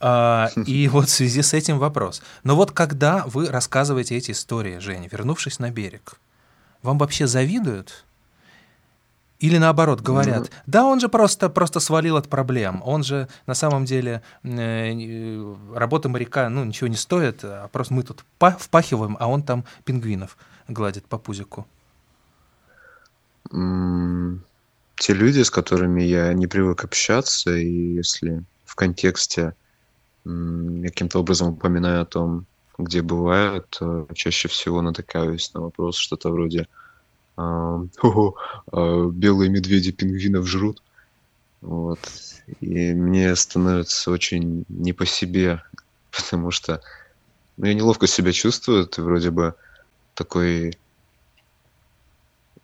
А, 0.00 0.48
и 0.66 0.88
вот 0.88 1.08
в 1.08 1.10
связи 1.10 1.42
с 1.42 1.52
этим 1.52 1.78
вопрос. 1.78 2.22
Но 2.42 2.56
вот 2.56 2.72
когда 2.72 3.24
вы 3.26 3.48
рассказываете 3.48 4.16
эти 4.16 4.30
истории, 4.30 4.78
Женя, 4.78 5.08
вернувшись 5.12 5.58
на 5.58 5.70
берег, 5.70 6.18
вам 6.82 6.96
вообще 6.96 7.26
завидуют? 7.26 8.06
Или 9.40 9.58
наоборот 9.58 10.00
говорят, 10.00 10.40
ну, 10.40 10.46
да 10.66 10.84
он 10.84 10.98
же 10.98 11.08
просто, 11.08 11.48
просто 11.48 11.78
свалил 11.78 12.16
от 12.16 12.28
проблем, 12.28 12.82
он 12.84 13.04
же 13.04 13.28
на 13.46 13.54
самом 13.54 13.84
деле 13.84 14.20
э, 14.42 15.54
работа 15.74 16.08
моряка 16.08 16.48
ну, 16.48 16.64
ничего 16.64 16.88
не 16.88 16.96
стоит, 16.96 17.44
а 17.44 17.68
просто 17.68 17.94
мы 17.94 18.02
тут 18.02 18.24
впахиваем, 18.58 19.16
а 19.20 19.28
он 19.28 19.42
там 19.42 19.64
пингвинов 19.84 20.36
гладит 20.66 21.04
по 21.04 21.18
пузику. 21.18 21.66
Те 23.50 25.14
люди, 25.14 25.42
с 25.42 25.50
которыми 25.50 26.02
я 26.02 26.32
не 26.32 26.48
привык 26.48 26.84
общаться, 26.84 27.54
и 27.54 27.94
если 27.94 28.42
в 28.64 28.74
контексте 28.74 29.54
каким-то 30.24 31.20
образом 31.20 31.50
упоминаю 31.50 32.02
о 32.02 32.06
том, 32.06 32.44
где 32.76 33.02
бывают, 33.02 33.68
то 33.70 34.08
чаще 34.14 34.48
всего 34.48 34.82
натыкаюсь 34.82 35.54
на 35.54 35.60
вопрос 35.60 35.96
что-то 35.96 36.30
вроде– 36.30 36.66
белые 39.12 39.50
медведи 39.50 39.92
пингвинов 39.92 40.46
жрут. 40.46 40.82
Вот. 41.60 41.98
И 42.60 42.94
мне 42.94 43.34
становится 43.36 44.10
очень 44.10 44.64
не 44.68 44.92
по 44.92 45.06
себе, 45.06 45.62
потому 46.10 46.50
что 46.50 46.80
ну, 47.56 47.66
я 47.66 47.74
неловко 47.74 48.06
себя 48.06 48.32
чувствую, 48.32 48.86
ты 48.86 49.02
вроде 49.02 49.30
бы 49.30 49.54
такой 50.14 50.78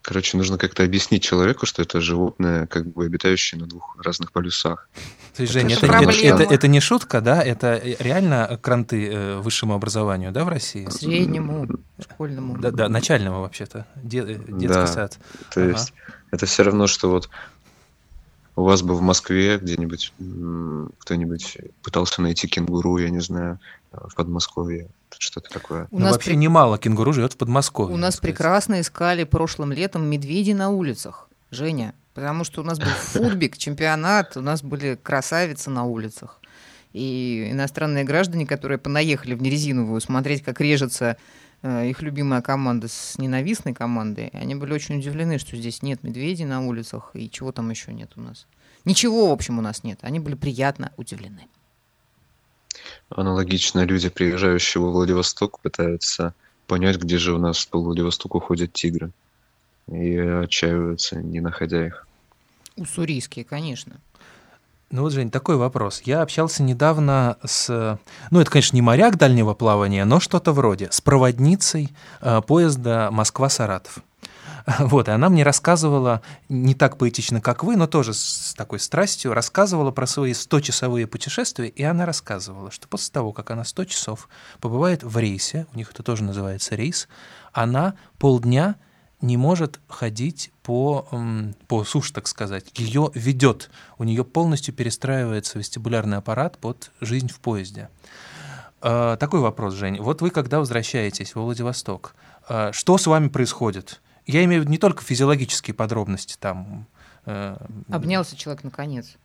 Короче, 0.04 0.36
нужно 0.36 0.58
как-то 0.58 0.82
объяснить 0.82 1.22
человеку, 1.22 1.64
что 1.64 1.80
это 1.80 1.98
животное, 1.98 2.66
как 2.66 2.86
бы 2.92 3.06
обитающее 3.06 3.58
на 3.58 3.66
двух 3.66 3.96
разных 4.04 4.32
полюсах. 4.32 4.86
То 5.34 5.40
есть, 5.40 5.52
Женя, 5.54 5.76
это, 5.76 5.86
это, 5.86 6.10
это, 6.10 6.42
это 6.42 6.68
не 6.68 6.80
шутка, 6.80 7.22
да? 7.22 7.42
Это 7.42 7.80
реально 8.00 8.58
кранты 8.60 9.08
э, 9.08 9.38
высшему 9.38 9.72
образованию, 9.72 10.30
да, 10.30 10.44
в 10.44 10.48
России? 10.48 10.86
Среднему, 10.90 11.66
школьному. 11.98 12.58
Да, 12.58 12.70
да 12.70 12.90
начальному 12.90 13.40
вообще-то, 13.40 13.86
Де, 13.96 14.22
детский 14.24 14.66
да, 14.66 14.86
сад. 14.86 15.18
То 15.54 15.62
ага. 15.62 15.70
есть 15.70 15.94
это 16.30 16.44
все 16.44 16.64
равно, 16.64 16.86
что 16.86 17.08
вот 17.08 17.30
у 18.56 18.62
вас 18.62 18.82
бы 18.82 18.94
в 18.94 19.00
Москве 19.00 19.56
где-нибудь 19.56 20.12
кто-нибудь 20.98 21.58
пытался 21.82 22.20
найти 22.20 22.46
кенгуру, 22.46 22.98
я 22.98 23.08
не 23.08 23.20
знаю, 23.20 23.58
в 24.08 24.14
Подмосковье, 24.14 24.90
что-то 25.18 25.50
такое. 25.50 25.88
У 25.90 25.98
ну, 25.98 26.04
нас 26.04 26.12
вообще 26.14 26.30
при... 26.30 26.36
немало 26.36 26.78
кенгуру 26.78 27.12
живет 27.12 27.34
в 27.34 27.36
Подмосковье. 27.36 27.94
У 27.94 27.98
нас 27.98 28.18
прекрасно 28.18 28.80
искали 28.80 29.24
прошлым 29.24 29.72
летом 29.72 30.06
медведи 30.06 30.52
на 30.52 30.70
улицах, 30.70 31.28
Женя, 31.50 31.94
потому 32.14 32.44
что 32.44 32.62
у 32.62 32.64
нас 32.64 32.78
был 32.78 32.86
футбик, 32.98 33.56
чемпионат, 33.56 34.36
у 34.36 34.40
нас 34.40 34.62
были 34.62 34.98
красавицы 35.00 35.70
на 35.70 35.84
улицах. 35.84 36.40
И 36.92 37.48
иностранные 37.50 38.04
граждане, 38.04 38.46
которые 38.46 38.78
понаехали 38.78 39.34
в 39.34 39.42
нерезиновую 39.42 40.00
смотреть, 40.00 40.44
как 40.44 40.60
режется 40.60 41.16
э, 41.62 41.88
их 41.88 42.02
любимая 42.02 42.40
команда 42.40 42.86
с 42.86 43.18
ненавистной 43.18 43.74
командой, 43.74 44.30
они 44.32 44.54
были 44.54 44.72
очень 44.72 44.98
удивлены, 44.98 45.38
что 45.38 45.56
здесь 45.56 45.82
нет 45.82 46.04
медведей 46.04 46.44
на 46.44 46.64
улицах 46.64 47.10
и 47.14 47.28
чего 47.28 47.50
там 47.50 47.70
еще 47.70 47.92
нет 47.92 48.12
у 48.14 48.20
нас. 48.20 48.46
Ничего, 48.84 49.28
в 49.30 49.32
общем, 49.32 49.58
у 49.58 49.62
нас 49.62 49.82
нет. 49.82 49.98
Они 50.02 50.20
были 50.20 50.34
приятно 50.34 50.92
удивлены. 50.96 51.48
Аналогично 53.08 53.84
люди, 53.84 54.08
приезжающие 54.08 54.82
во 54.82 54.90
Владивосток, 54.90 55.60
пытаются 55.60 56.34
понять, 56.66 56.96
где 56.96 57.18
же 57.18 57.34
у 57.34 57.38
нас 57.38 57.64
по 57.66 57.78
Владивостоку 57.78 58.40
ходят 58.40 58.72
тигры. 58.72 59.10
И 59.90 60.16
отчаиваются, 60.16 61.16
не 61.16 61.40
находя 61.40 61.86
их. 61.86 62.06
Уссурийские, 62.76 63.44
конечно. 63.44 64.00
Ну 64.90 65.02
вот, 65.02 65.12
Жень, 65.12 65.30
такой 65.30 65.56
вопрос. 65.56 66.02
Я 66.04 66.22
общался 66.22 66.62
недавно 66.62 67.36
с, 67.44 67.98
ну 68.30 68.40
это, 68.40 68.50
конечно, 68.50 68.76
не 68.76 68.82
моряк 68.82 69.16
дальнего 69.16 69.52
плавания, 69.54 70.04
но 70.04 70.20
что-то 70.20 70.52
вроде, 70.52 70.88
с 70.90 71.00
проводницей 71.00 71.90
э, 72.20 72.40
поезда 72.46 73.08
Москва-Саратов. 73.10 73.98
Вот, 74.78 75.08
и 75.08 75.10
она 75.10 75.28
мне 75.28 75.42
рассказывала, 75.42 76.22
не 76.48 76.74
так 76.74 76.96
поэтично, 76.96 77.40
как 77.40 77.64
вы, 77.64 77.76
но 77.76 77.86
тоже 77.86 78.14
с 78.14 78.54
такой 78.56 78.78
страстью, 78.78 79.34
рассказывала 79.34 79.90
про 79.90 80.06
свои 80.06 80.32
100-часовые 80.32 81.06
путешествия, 81.06 81.68
и 81.68 81.82
она 81.82 82.06
рассказывала, 82.06 82.70
что 82.70 82.88
после 82.88 83.12
того, 83.12 83.32
как 83.32 83.50
она 83.50 83.64
100 83.64 83.84
часов 83.84 84.28
побывает 84.60 85.02
в 85.02 85.16
рейсе, 85.18 85.66
у 85.74 85.76
них 85.76 85.90
это 85.90 86.02
тоже 86.02 86.24
называется 86.24 86.74
рейс, 86.74 87.08
она 87.52 87.94
полдня 88.18 88.76
не 89.20 89.36
может 89.36 89.80
ходить 89.88 90.52
по, 90.62 91.08
по 91.66 91.84
суше, 91.84 92.12
так 92.12 92.28
сказать. 92.28 92.66
Ее 92.74 93.10
ведет, 93.14 93.70
у 93.96 94.04
нее 94.04 94.22
полностью 94.22 94.74
перестраивается 94.74 95.58
вестибулярный 95.58 96.18
аппарат 96.18 96.58
под 96.58 96.90
жизнь 97.00 97.28
в 97.28 97.40
поезде. 97.40 97.88
А, 98.82 99.16
такой 99.16 99.40
вопрос, 99.40 99.74
Жень. 99.74 99.98
Вот 100.00 100.20
вы, 100.20 100.28
когда 100.28 100.58
возвращаетесь 100.58 101.34
во 101.34 101.42
Владивосток, 101.42 102.14
а, 102.46 102.70
что 102.72 102.98
с 102.98 103.06
вами 103.06 103.28
происходит? 103.28 104.02
Я 104.26 104.44
имею 104.44 104.60
в 104.60 104.64
виду 104.64 104.72
не 104.72 104.78
только 104.78 105.02
физиологические 105.02 105.74
подробности 105.74 106.36
там. 106.38 106.86
Э, 107.26 107.56
Обнялся 107.90 108.36
человек 108.36 108.64
наконец, 108.64 109.16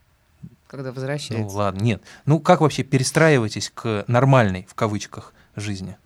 когда 0.66 0.92
возвращается. 0.92 1.46
Ну 1.46 1.48
ладно, 1.48 1.82
нет. 1.82 2.02
Ну 2.26 2.38
как 2.40 2.60
вообще 2.60 2.82
перестраиваетесь 2.82 3.70
к 3.74 4.04
нормальной, 4.06 4.66
в 4.68 4.74
кавычках, 4.74 5.32
жизни? 5.56 5.96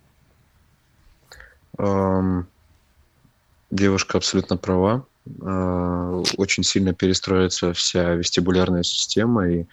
Девушка 3.70 4.18
абсолютно 4.18 4.56
права. 4.56 5.06
Uh, 5.26 6.22
очень 6.36 6.64
сильно 6.64 6.92
перестроится 6.92 7.72
вся 7.72 8.12
вестибулярная 8.12 8.82
система, 8.82 9.48
и 9.48 9.64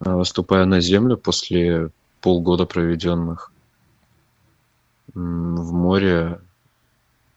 uh, 0.00 0.24
ступая 0.24 0.64
на 0.64 0.80
Землю 0.80 1.16
после 1.16 1.90
полгода 2.20 2.66
проведенных 2.66 3.52
в 5.14 5.72
море, 5.72 6.40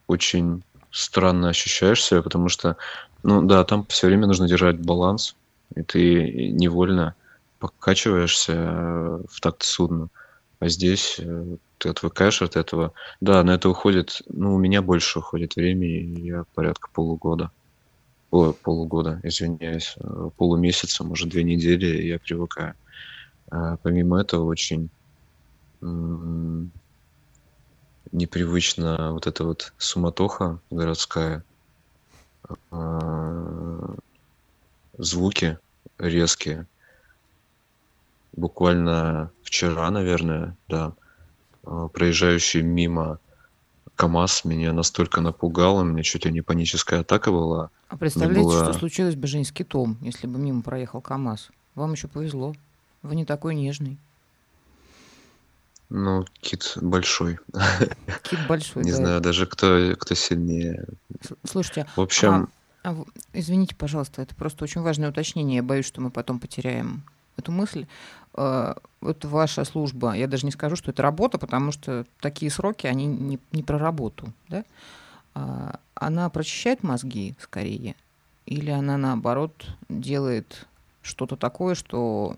очень 0.08 0.64
странно 0.92 1.50
ощущаешь 1.50 2.04
себя, 2.04 2.22
потому 2.22 2.50
что, 2.50 2.78
ну 3.24 3.42
да, 3.42 3.64
там 3.64 3.86
все 3.88 4.08
время 4.08 4.28
нужно 4.28 4.48
держать 4.48 4.80
баланс, 4.80 5.36
и 5.76 5.82
ты 5.84 6.50
невольно 6.52 7.16
покачиваешься 7.60 8.54
э, 8.54 9.22
в 9.30 9.40
такт 9.42 9.64
судна. 9.64 10.10
А 10.60 10.68
здесь 10.68 11.16
э, 11.20 11.58
ты 11.78 11.90
отвыкаешь 11.90 12.42
от 12.42 12.56
этого. 12.56 12.94
Да, 13.22 13.44
на 13.44 13.52
это 13.52 13.70
уходит, 13.70 14.22
ну, 14.28 14.56
у 14.56 14.58
меня 14.58 14.82
больше 14.82 15.20
уходит 15.20 15.56
времени, 15.56 16.22
я 16.22 16.44
порядка 16.54 16.90
полугода. 16.94 17.52
О, 18.32 18.54
полугода, 18.54 19.20
извиняюсь, 19.24 19.96
э, 19.98 20.30
полумесяца, 20.38 21.04
может, 21.04 21.30
две 21.30 21.44
недели, 21.44 22.04
я 22.04 22.20
привыкаю. 22.20 22.74
А 23.50 23.78
помимо 23.78 24.22
этого, 24.22 24.46
очень 24.46 24.90
непривычно 28.22 29.12
вот 29.14 29.28
эта 29.28 29.44
вот 29.44 29.74
суматоха 29.78 30.60
городская, 30.70 31.44
а, 32.70 33.96
звуки 34.98 35.58
резкие. 35.98 36.68
Буквально 38.34 39.32
вчера, 39.44 39.90
наверное, 39.92 40.56
да, 40.68 40.94
а, 41.64 41.88
проезжающий 41.88 42.62
мимо 42.62 43.20
КАМАЗ 43.96 44.46
меня 44.46 44.74
настолько 44.74 45.22
напугал, 45.22 45.78
у 45.78 45.84
меня 45.84 46.04
чуть 46.04 46.26
ли 46.26 46.32
не 46.32 46.42
паническая 46.42 47.02
атака 47.02 47.32
была. 47.32 47.70
А 47.90 47.98
представляете, 47.98 48.44
было... 48.44 48.64
что 48.64 48.74
случилось 48.74 49.16
бы 49.16 49.28
Жень 49.28 49.46
с 49.46 49.52
китом, 49.52 49.98
если 50.02 50.28
бы 50.28 50.40
мимо 50.40 50.62
проехал 50.62 51.02
КАМАЗ? 51.02 51.50
Вам 51.76 51.94
еще 51.94 52.08
повезло. 52.08 52.54
Вы 53.02 53.16
не 53.16 53.26
такой 53.26 53.56
нежный. 53.56 53.98
Ну, 55.94 56.26
кит 56.40 56.78
большой. 56.78 57.38
Кит 58.24 58.40
большой, 58.48 58.86
Не 58.86 58.92
да. 58.92 58.98
знаю 58.98 59.20
даже, 59.20 59.46
кто, 59.46 59.94
кто 60.00 60.16
сильнее. 60.16 60.86
Слушайте, 61.44 61.86
в 61.98 62.02
общем... 62.02 62.48
А, 62.84 62.92
а, 62.92 63.04
извините, 63.34 63.76
пожалуйста, 63.76 64.22
это 64.22 64.34
просто 64.34 64.64
очень 64.64 64.80
важное 64.80 65.10
уточнение. 65.10 65.58
Я 65.58 65.64
боюсь, 65.64 65.86
что 65.86 66.00
мы 66.00 66.10
потом 66.10 66.40
потеряем 66.40 67.04
эту 67.36 67.52
мысль. 67.52 67.88
А, 68.34 68.78
вот 69.02 69.26
ваша 69.26 69.66
служба, 69.66 70.14
я 70.14 70.28
даже 70.28 70.46
не 70.46 70.54
скажу, 70.54 70.78
что 70.78 70.92
это 70.92 71.04
работа, 71.04 71.38
потому 71.38 71.74
что 71.74 72.06
такие 72.22 72.50
сроки, 72.50 72.88
они 72.88 73.06
не, 73.06 73.38
не 73.52 73.62
про 73.62 73.78
работу, 73.78 74.32
да? 74.48 74.64
Она 75.94 76.30
прочищает 76.30 76.84
мозги 76.84 77.36
скорее? 77.38 77.96
Или 78.46 78.70
она, 78.70 78.98
наоборот, 78.98 79.68
делает 79.90 80.68
что-то 81.02 81.36
такое, 81.36 81.76
что 81.76 82.38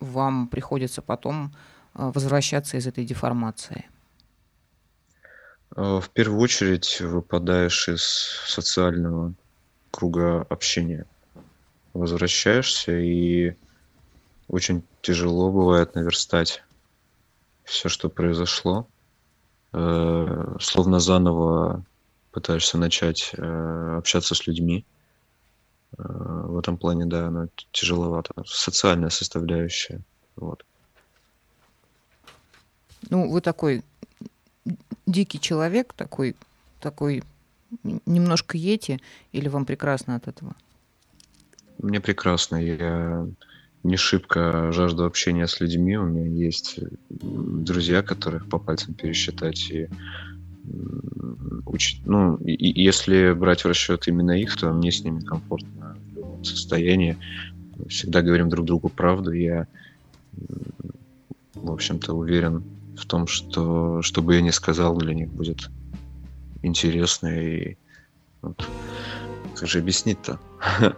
вам 0.00 0.48
приходится 0.48 1.00
потом 1.00 1.50
возвращаться 1.94 2.76
из 2.76 2.86
этой 2.86 3.04
деформации? 3.04 3.86
А, 5.76 6.00
в 6.00 6.10
первую 6.10 6.40
очередь 6.40 7.00
выпадаешь 7.00 7.88
из 7.88 8.02
социального 8.46 9.34
круга 9.90 10.42
общения. 10.50 11.06
Возвращаешься, 11.92 12.98
и 12.98 13.56
очень 14.48 14.82
тяжело 15.00 15.50
бывает 15.50 15.94
наверстать 15.94 16.62
все, 17.64 17.88
что 17.88 18.08
произошло. 18.08 18.86
Э, 19.72 20.56
словно 20.60 21.00
заново 21.00 21.84
пытаешься 22.30 22.78
начать 22.78 23.30
э, 23.36 23.96
общаться 23.98 24.34
с 24.34 24.46
людьми. 24.46 24.84
Э, 25.96 26.02
в 26.02 26.58
этом 26.58 26.76
плане, 26.76 27.06
да, 27.06 27.28
оно 27.28 27.48
тяжеловато. 27.72 28.32
Социальная 28.46 29.10
составляющая. 29.10 30.00
Вот. 30.36 30.64
Ну, 33.10 33.30
вы 33.30 33.40
такой 33.40 33.82
дикий 35.06 35.40
человек, 35.40 35.92
такой, 35.92 36.34
такой 36.80 37.22
немножко 38.06 38.56
ети, 38.56 39.00
или 39.32 39.48
вам 39.48 39.64
прекрасно 39.64 40.16
от 40.16 40.28
этого? 40.28 40.54
Мне 41.78 42.00
прекрасно. 42.00 42.56
Я 42.56 43.26
не 43.82 43.96
шибко 43.96 44.72
жажду 44.72 45.04
общения 45.04 45.46
с 45.46 45.60
людьми. 45.60 45.96
У 45.96 46.04
меня 46.04 46.26
есть 46.26 46.78
друзья, 47.10 48.02
которых 48.02 48.48
по 48.48 48.58
пальцам 48.58 48.94
пересчитать. 48.94 49.70
И, 49.70 49.88
уч... 51.66 52.00
ну, 52.04 52.36
и, 52.36 52.82
если 52.82 53.32
брать 53.32 53.64
в 53.64 53.68
расчет 53.68 54.08
именно 54.08 54.32
их, 54.32 54.56
то 54.56 54.72
мне 54.72 54.90
с 54.90 55.04
ними 55.04 55.20
комфортно 55.20 55.96
в 56.12 56.16
любом 56.16 56.44
состоянии. 56.44 57.18
Всегда 57.88 58.22
говорим 58.22 58.48
друг 58.48 58.64
другу 58.64 58.88
правду. 58.88 59.32
Я, 59.32 59.66
в 61.54 61.70
общем-то, 61.70 62.14
уверен 62.14 62.62
в 62.96 63.06
том, 63.06 63.26
что 63.26 64.02
что 64.02 64.22
бы 64.22 64.34
я 64.36 64.40
ни 64.40 64.50
сказал, 64.50 64.96
для 64.96 65.14
них 65.14 65.32
будет 65.32 65.70
интересно 66.62 67.28
и 67.28 67.76
вот, 68.42 68.68
как 69.54 69.68
же 69.68 69.78
объяснить-то? 69.78 70.38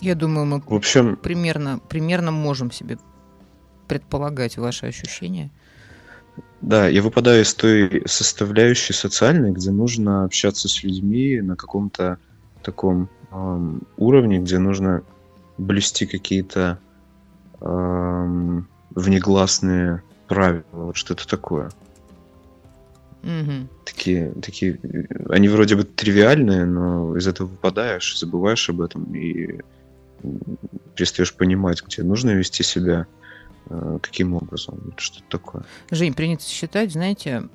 Я 0.00 0.14
думаю, 0.14 0.44
мы 0.44 0.60
в 0.60 0.74
общем, 0.74 1.16
примерно, 1.16 1.80
примерно 1.88 2.30
можем 2.30 2.70
себе 2.70 2.98
предполагать 3.88 4.58
ваши 4.58 4.84
ощущения. 4.84 5.50
Да, 6.60 6.88
я 6.88 7.00
выпадаю 7.00 7.42
из 7.42 7.54
той 7.54 8.02
составляющей 8.06 8.92
социальной, 8.92 9.52
где 9.52 9.70
нужно 9.70 10.24
общаться 10.24 10.68
с 10.68 10.82
людьми 10.82 11.40
на 11.40 11.56
каком-то 11.56 12.18
таком 12.62 13.08
эм, 13.30 13.82
уровне, 13.96 14.40
где 14.40 14.58
нужно 14.58 15.04
блюсти 15.58 16.06
какие-то 16.06 16.78
эм, 17.60 18.68
внегласные 18.90 20.02
правила, 20.28 20.64
вот 20.72 20.96
что-то 20.96 21.26
такое. 21.28 21.70
Угу. 23.22 23.68
Такие, 23.86 24.32
такие, 24.42 24.78
они 25.30 25.48
вроде 25.48 25.76
бы 25.76 25.84
тривиальные, 25.84 26.66
но 26.66 27.16
из 27.16 27.26
этого 27.26 27.46
выпадаешь, 27.46 28.18
забываешь 28.18 28.68
об 28.68 28.82
этом 28.82 29.14
и 29.14 29.60
перестаешь 30.94 31.34
понимать, 31.34 31.82
где 31.82 32.02
нужно 32.02 32.30
вести 32.30 32.62
себя, 32.62 33.06
э, 33.70 33.98
каким 34.02 34.34
образом, 34.34 34.92
что-то 34.96 35.24
такое. 35.28 35.64
Жень, 35.90 36.14
принято 36.14 36.44
считать, 36.44 36.92
знаете, 36.92 37.48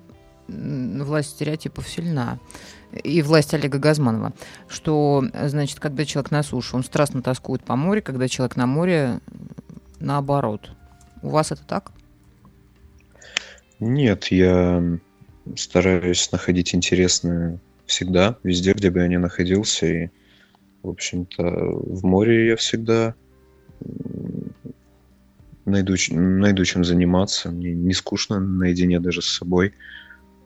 власть 0.49 1.31
стереотипов 1.31 1.87
сильна 1.87 2.39
и 3.03 3.21
власть 3.21 3.53
Олега 3.53 3.77
Газманова, 3.77 4.33
что, 4.67 5.23
значит, 5.45 5.79
когда 5.79 6.05
человек 6.05 6.31
на 6.31 6.43
суше, 6.43 6.75
он 6.75 6.83
страстно 6.83 7.21
тоскует 7.21 7.63
по 7.63 7.75
морю, 7.75 8.01
когда 8.03 8.27
человек 8.27 8.55
на 8.55 8.65
море, 8.65 9.19
наоборот. 9.99 10.71
У 11.21 11.29
вас 11.29 11.51
это 11.51 11.63
так? 11.65 11.91
Нет, 13.79 14.25
я 14.25 14.83
стараюсь 15.55 16.31
находить 16.31 16.73
интересное 16.75 17.59
всегда, 17.85 18.37
везде, 18.43 18.73
где 18.73 18.89
бы 18.89 18.99
я 18.99 19.07
ни 19.07 19.17
находился. 19.17 19.85
И, 19.85 20.09
в 20.83 20.89
общем-то, 20.89 21.43
в 21.43 22.05
море 22.05 22.47
я 22.47 22.55
всегда 22.55 23.15
найду, 25.65 25.95
найду 26.11 26.65
чем 26.65 26.83
заниматься. 26.83 27.51
Мне 27.51 27.73
не 27.73 27.93
скучно 27.93 28.39
наедине 28.39 28.99
даже 28.99 29.21
с 29.21 29.37
собой. 29.37 29.73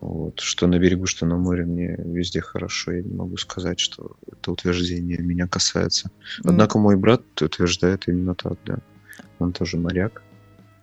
Вот. 0.04 0.42
Что 0.42 0.68
на 0.68 0.78
берегу, 0.80 1.06
что 1.06 1.26
на 1.26 1.38
море, 1.38 1.64
мне 1.64 1.96
везде 1.98 2.42
хорошо. 2.42 2.92
Я 2.92 3.04
не 3.04 3.14
могу 3.14 3.38
сказать, 3.38 3.80
что 3.80 4.18
это 4.30 4.52
утверждение 4.52 5.18
меня 5.20 5.48
касается. 5.48 6.12
Однако 6.44 6.78
мой 6.78 6.98
брат 6.98 7.22
утверждает 7.42 8.10
именно 8.10 8.36
так, 8.36 8.58
да. 8.66 8.80
Он 9.40 9.54
тоже 9.54 9.78
моряк. 9.78 10.22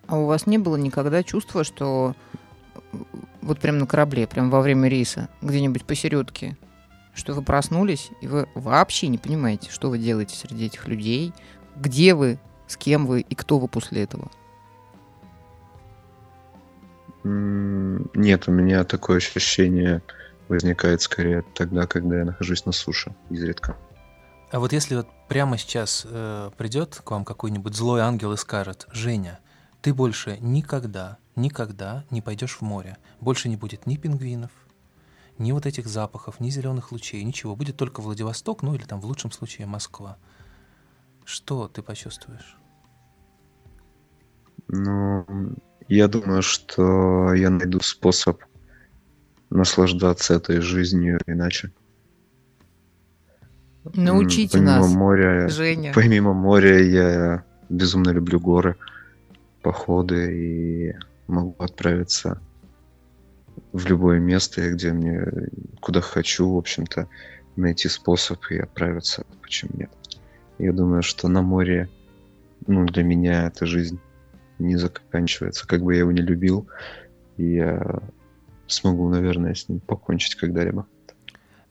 А 0.07 0.17
у 0.17 0.25
вас 0.25 0.47
не 0.47 0.57
было 0.57 0.75
никогда 0.75 1.21
чувства, 1.21 1.63
что 1.63 2.15
вот 3.41 3.59
прям 3.59 3.77
на 3.77 3.85
корабле, 3.85 4.25
прям 4.25 4.49
во 4.49 4.59
время 4.59 4.89
рейса, 4.89 5.29
где-нибудь 5.43 5.85
посередке, 5.85 6.57
что 7.13 7.33
вы 7.33 7.43
проснулись, 7.43 8.09
и 8.21 8.27
вы 8.27 8.47
вообще 8.55 9.07
не 9.07 9.19
понимаете, 9.19 9.69
что 9.69 9.91
вы 9.91 9.99
делаете 9.99 10.35
среди 10.35 10.65
этих 10.65 10.87
людей, 10.87 11.31
где 11.75 12.15
вы, 12.15 12.39
с 12.65 12.75
кем 12.75 13.05
вы 13.05 13.21
и 13.21 13.35
кто 13.35 13.59
вы 13.59 13.67
после 13.67 14.01
этого? 14.01 14.31
Нет, 17.23 18.47
у 18.47 18.51
меня 18.51 18.83
такое 18.83 19.17
ощущение 19.17 20.01
возникает 20.47 21.01
скорее 21.01 21.43
тогда, 21.53 21.87
когда 21.87 22.17
я 22.19 22.25
нахожусь 22.25 22.65
на 22.65 22.71
суше, 22.71 23.15
изредка. 23.29 23.77
А 24.51 24.59
вот 24.59 24.73
если 24.73 24.95
вот 24.97 25.07
прямо 25.29 25.57
сейчас 25.57 26.05
э, 26.09 26.51
придет 26.57 27.01
к 27.03 27.09
вам 27.09 27.23
какой-нибудь 27.23 27.73
злой 27.73 28.01
ангел 28.01 28.33
и 28.33 28.37
скажет, 28.37 28.85
Женя, 28.91 29.39
ты 29.81 29.93
больше 29.93 30.37
никогда, 30.41 31.19
никогда 31.37 32.03
не 32.09 32.21
пойдешь 32.21 32.57
в 32.57 32.61
море, 32.61 32.97
больше 33.21 33.47
не 33.47 33.55
будет 33.55 33.85
ни 33.85 33.95
пингвинов, 33.95 34.51
ни 35.37 35.53
вот 35.53 35.65
этих 35.65 35.87
запахов, 35.87 36.41
ни 36.41 36.49
зеленых 36.49 36.91
лучей, 36.91 37.23
ничего, 37.23 37.55
будет 37.55 37.77
только 37.77 38.01
Владивосток, 38.01 38.61
ну 38.61 38.75
или 38.75 38.83
там 38.83 38.99
в 38.99 39.05
лучшем 39.05 39.31
случае 39.31 39.67
Москва. 39.67 40.17
Что 41.23 41.69
ты 41.69 41.81
почувствуешь? 41.81 42.57
Ну, 44.67 45.25
я 45.95 46.07
думаю, 46.07 46.41
что 46.41 47.33
я 47.33 47.49
найду 47.49 47.81
способ 47.81 48.41
наслаждаться 49.49 50.35
этой 50.35 50.61
жизнью 50.61 51.19
иначе. 51.27 51.71
Научите 53.93 54.57
помимо 54.57 54.77
нас, 54.77 54.93
моря, 54.93 55.49
Женя. 55.49 55.91
Помимо 55.93 56.33
моря 56.33 56.79
я 56.79 57.43
безумно 57.67 58.11
люблю 58.11 58.39
горы, 58.39 58.77
походы 59.61 60.33
и 60.33 60.95
могу 61.27 61.55
отправиться 61.59 62.39
в 63.73 63.85
любое 63.85 64.19
место, 64.19 64.71
где 64.71 64.93
мне 64.93 65.25
куда 65.81 65.99
хочу, 65.99 66.53
в 66.53 66.57
общем-то, 66.57 67.09
найти 67.57 67.89
способ 67.89 68.39
и 68.49 68.59
отправиться, 68.59 69.25
почему 69.41 69.71
нет. 69.73 69.91
Я 70.57 70.71
думаю, 70.71 71.01
что 71.01 71.27
на 71.27 71.41
море 71.41 71.89
ну, 72.67 72.85
для 72.85 73.03
меня 73.03 73.47
эта 73.47 73.65
жизнь 73.65 73.99
не 74.61 74.77
заканчивается. 74.77 75.67
Как 75.67 75.81
бы 75.81 75.93
я 75.93 75.99
его 75.99 76.11
не 76.11 76.21
любил, 76.21 76.67
я 77.37 78.01
смогу, 78.67 79.09
наверное, 79.09 79.53
с 79.53 79.67
ним 79.69 79.79
покончить 79.79 80.35
когда-либо. 80.35 80.85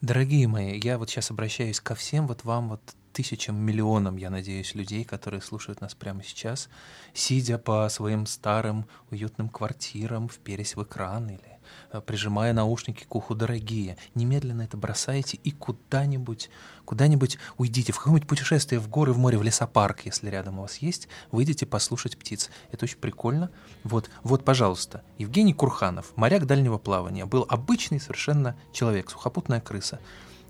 Дорогие 0.00 0.48
мои, 0.48 0.81
я 0.83 0.98
вот 0.98 1.11
сейчас 1.11 1.31
обращаюсь 1.31 1.81
ко 1.81 1.94
всем 1.94 2.26
вот 2.26 2.44
вам, 2.44 2.70
вот 2.70 2.81
тысячам, 3.12 3.57
миллионам, 3.57 4.16
я 4.16 4.31
надеюсь, 4.31 4.74
людей, 4.74 5.05
которые 5.05 5.42
слушают 5.42 5.81
нас 5.81 5.94
прямо 5.94 6.22
сейчас, 6.22 6.68
сидя 7.12 7.59
по 7.59 7.88
своим 7.88 8.26
старым 8.26 8.87
уютным 9.11 9.48
квартирам, 9.48 10.29
вперясь 10.29 10.76
в 10.76 10.83
экран 10.83 11.29
или 11.29 11.59
прижимая 12.06 12.52
наушники 12.52 13.04
к 13.04 13.14
уху, 13.14 13.35
дорогие, 13.35 13.96
немедленно 14.14 14.62
это 14.62 14.76
бросайте 14.76 15.38
и 15.42 15.50
куда-нибудь, 15.50 16.50
куда-нибудь 16.85 17.38
уйдите, 17.59 17.92
в 17.92 17.98
какое-нибудь 17.98 18.28
путешествие 18.28 18.80
в 18.80 18.88
горы, 18.88 19.12
в 19.12 19.18
море, 19.18 19.38
в 19.38 19.42
лесопарк, 19.42 20.06
если 20.06 20.28
рядом 20.28 20.59
у 20.59 20.62
вас 20.62 20.78
есть, 20.78 21.09
выйдите 21.30 21.66
послушать 21.66 22.18
птиц. 22.18 22.50
Это 22.72 22.85
очень 22.85 22.98
прикольно. 22.98 23.50
Вот, 23.85 24.11
вот, 24.22 24.44
пожалуйста, 24.44 25.02
Евгений 25.18 25.54
Курханов, 25.54 26.16
моряк 26.16 26.46
дальнего 26.46 26.78
плавания, 26.78 27.26
был 27.26 27.46
обычный 27.48 28.00
совершенно 28.00 28.56
человек, 28.72 29.11
сухопутная 29.11 29.61
крыса. 29.61 30.00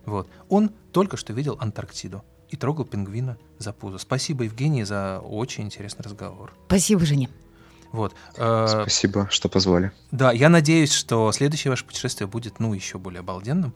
Вот. 0.06 0.28
Он 0.48 0.70
только 0.92 1.16
что 1.16 1.32
видел 1.32 1.56
Антарктиду 1.60 2.24
и 2.48 2.56
трогал 2.56 2.84
пингвина 2.84 3.38
за 3.58 3.72
пузо. 3.72 3.98
Спасибо, 3.98 4.44
Евгений, 4.44 4.84
за 4.84 5.20
очень 5.20 5.64
интересный 5.64 6.04
разговор. 6.04 6.52
Спасибо, 6.66 7.04
Женя. 7.04 7.28
Вот. 7.92 8.14
Э, 8.36 8.66
Спасибо, 8.68 9.26
что 9.30 9.48
позвали. 9.48 9.92
Да, 10.10 10.32
я 10.32 10.48
надеюсь, 10.48 10.92
что 10.92 11.30
следующее 11.32 11.70
ваше 11.70 11.84
путешествие 11.84 12.28
будет, 12.28 12.60
ну, 12.60 12.72
еще 12.72 12.98
более 12.98 13.20
обалденным. 13.20 13.74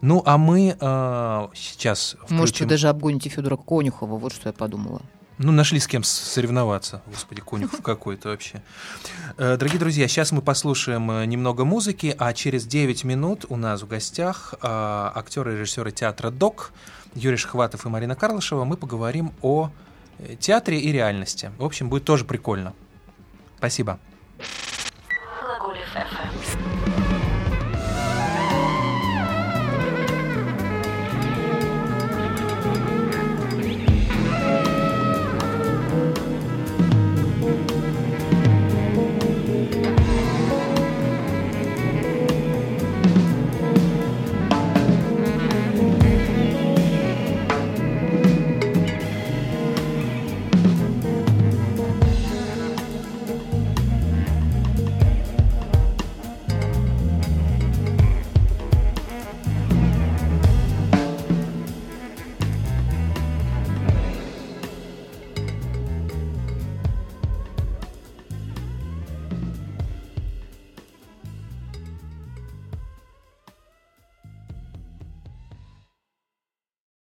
Ну, 0.00 0.22
а 0.24 0.38
мы 0.38 0.76
э, 0.80 1.48
сейчас 1.54 2.16
включим... 2.18 2.36
Может, 2.36 2.60
вы 2.60 2.66
даже 2.66 2.88
обгоните 2.88 3.28
Федора 3.28 3.56
Конюхова, 3.56 4.16
вот 4.16 4.32
что 4.32 4.48
я 4.48 4.52
подумала. 4.52 5.02
Ну, 5.36 5.52
нашли 5.52 5.78
с 5.78 5.86
кем 5.86 6.02
соревноваться. 6.02 7.02
Господи, 7.06 7.42
Конюхов 7.42 7.82
какой-то 7.82 8.30
вообще. 8.30 8.62
Э, 9.36 9.56
дорогие 9.58 9.78
друзья, 9.78 10.08
сейчас 10.08 10.32
мы 10.32 10.40
послушаем 10.40 11.10
э, 11.10 11.26
немного 11.26 11.66
музыки, 11.66 12.14
а 12.18 12.32
через 12.32 12.64
9 12.66 13.04
минут 13.04 13.44
у 13.50 13.56
нас 13.56 13.82
в 13.82 13.88
гостях 13.88 14.54
актеры 14.62 15.54
и 15.54 15.56
режиссеры 15.58 15.92
театра 15.92 16.30
«Док» 16.30 16.72
Юрий 17.14 17.36
Шхватов 17.36 17.84
и 17.84 17.88
Марина 17.88 18.14
Карлышева. 18.14 18.64
Мы 18.64 18.76
поговорим 18.76 19.32
о 19.42 19.70
театре 20.38 20.78
и 20.80 20.92
реальности. 20.92 21.50
В 21.58 21.64
общем, 21.64 21.88
будет 21.88 22.04
тоже 22.04 22.24
прикольно. 22.24 22.72
Спасибо. 23.60 23.98